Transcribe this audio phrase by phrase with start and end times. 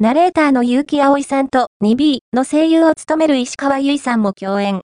[0.00, 4.76] ナレーターの結城葵さんと 2B の声優を務める石川由依さんも共演。